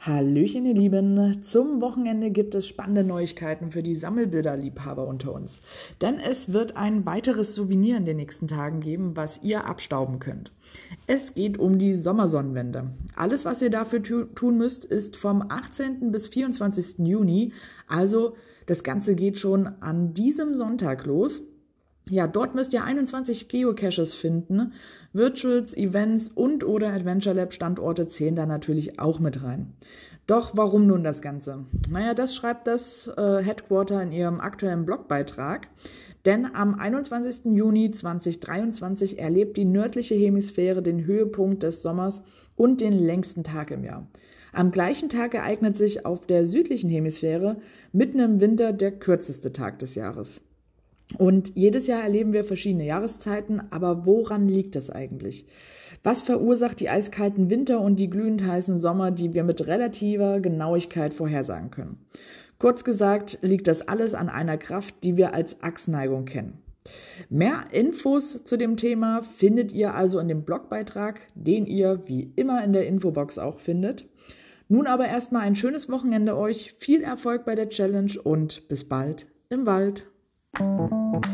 Hallöchen, 0.00 0.64
ihr 0.64 0.74
Lieben. 0.74 1.42
Zum 1.42 1.80
Wochenende 1.80 2.30
gibt 2.30 2.54
es 2.54 2.66
spannende 2.66 3.04
Neuigkeiten 3.04 3.70
für 3.70 3.82
die 3.82 3.94
Sammelbilderliebhaber 3.94 5.06
unter 5.06 5.34
uns. 5.34 5.60
Denn 6.00 6.18
es 6.18 6.52
wird 6.52 6.76
ein 6.76 7.04
weiteres 7.04 7.54
Souvenir 7.54 7.96
in 7.96 8.06
den 8.06 8.16
nächsten 8.16 8.48
Tagen 8.48 8.80
geben, 8.80 9.16
was 9.16 9.42
ihr 9.42 9.66
abstauben 9.66 10.18
könnt. 10.18 10.52
Es 11.06 11.34
geht 11.34 11.58
um 11.58 11.78
die 11.78 11.94
Sommersonnenwende. 11.94 12.90
Alles, 13.16 13.44
was 13.44 13.60
ihr 13.60 13.70
dafür 13.70 14.02
tun 14.02 14.56
müsst, 14.56 14.84
ist 14.84 15.16
vom 15.16 15.44
18. 15.48 16.10
bis 16.10 16.28
24. 16.28 17.00
Juni. 17.00 17.52
Also 17.86 18.34
das 18.66 18.82
Ganze 18.82 19.14
geht 19.14 19.38
schon 19.38 19.66
an 19.80 20.14
diesem 20.14 20.54
Sonntag 20.54 21.04
los. 21.04 21.42
Ja, 22.10 22.26
dort 22.26 22.54
müsst 22.54 22.72
ihr 22.72 22.84
21 22.84 23.48
Geocaches 23.48 24.14
finden. 24.14 24.72
Virtuals, 25.12 25.76
Events 25.76 26.28
und 26.28 26.64
oder 26.64 26.92
Adventure 26.92 27.34
Lab 27.34 27.52
Standorte 27.52 28.08
zählen 28.08 28.36
da 28.36 28.46
natürlich 28.46 28.98
auch 28.98 29.18
mit 29.20 29.42
rein. 29.42 29.74
Doch 30.26 30.52
warum 30.54 30.86
nun 30.86 31.04
das 31.04 31.22
Ganze? 31.22 31.64
Naja, 31.90 32.12
das 32.12 32.34
schreibt 32.34 32.66
das 32.66 33.08
äh, 33.08 33.42
Headquarter 33.42 34.02
in 34.02 34.12
ihrem 34.12 34.40
aktuellen 34.40 34.84
Blogbeitrag. 34.84 35.68
Denn 36.26 36.46
am 36.54 36.78
21. 36.78 37.56
Juni 37.56 37.90
2023 37.90 39.18
erlebt 39.18 39.56
die 39.56 39.64
nördliche 39.64 40.14
Hemisphäre 40.14 40.82
den 40.82 41.06
Höhepunkt 41.06 41.62
des 41.62 41.80
Sommers 41.80 42.22
und 42.56 42.80
den 42.80 42.92
längsten 42.92 43.44
Tag 43.44 43.70
im 43.70 43.84
Jahr. 43.84 44.06
Am 44.52 44.70
gleichen 44.70 45.08
Tag 45.08 45.34
ereignet 45.34 45.76
sich 45.76 46.04
auf 46.04 46.26
der 46.26 46.46
südlichen 46.46 46.90
Hemisphäre 46.90 47.56
mitten 47.92 48.18
im 48.18 48.40
Winter 48.40 48.72
der 48.72 48.92
kürzeste 48.92 49.52
Tag 49.52 49.78
des 49.78 49.94
Jahres. 49.94 50.40
Und 51.16 51.52
jedes 51.54 51.86
Jahr 51.86 52.02
erleben 52.02 52.32
wir 52.32 52.44
verschiedene 52.44 52.84
Jahreszeiten, 52.84 53.62
aber 53.70 54.04
woran 54.04 54.46
liegt 54.48 54.76
das 54.76 54.90
eigentlich? 54.90 55.46
Was 56.02 56.20
verursacht 56.20 56.80
die 56.80 56.90
eiskalten 56.90 57.48
Winter 57.48 57.80
und 57.80 57.96
die 57.96 58.10
glühend 58.10 58.44
heißen 58.44 58.78
Sommer, 58.78 59.10
die 59.10 59.32
wir 59.32 59.42
mit 59.42 59.66
relativer 59.66 60.40
Genauigkeit 60.40 61.14
vorhersagen 61.14 61.70
können? 61.70 61.98
Kurz 62.58 62.84
gesagt 62.84 63.38
liegt 63.40 63.68
das 63.68 63.86
alles 63.86 64.14
an 64.14 64.28
einer 64.28 64.58
Kraft, 64.58 64.96
die 65.02 65.16
wir 65.16 65.32
als 65.32 65.62
Achsneigung 65.62 66.24
kennen. 66.24 66.58
Mehr 67.28 67.64
Infos 67.72 68.42
zu 68.44 68.56
dem 68.56 68.76
Thema 68.76 69.22
findet 69.22 69.72
ihr 69.72 69.94
also 69.94 70.18
in 70.18 70.28
dem 70.28 70.42
Blogbeitrag, 70.42 71.20
den 71.34 71.66
ihr 71.66 72.02
wie 72.06 72.32
immer 72.36 72.64
in 72.64 72.72
der 72.72 72.86
Infobox 72.86 73.38
auch 73.38 73.60
findet. 73.60 74.06
Nun 74.68 74.86
aber 74.86 75.06
erstmal 75.06 75.42
ein 75.42 75.56
schönes 75.56 75.88
Wochenende 75.88 76.36
euch, 76.36 76.74
viel 76.78 77.02
Erfolg 77.02 77.44
bei 77.44 77.54
der 77.54 77.68
Challenge 77.68 78.12
und 78.22 78.68
bis 78.68 78.84
bald 78.84 79.26
im 79.48 79.66
Wald. 79.66 80.06
Thank 80.56 81.26
you. 81.26 81.27